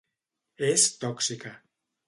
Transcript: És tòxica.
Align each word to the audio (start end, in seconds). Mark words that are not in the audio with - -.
És 0.69 0.87
tòxica. 1.05 1.55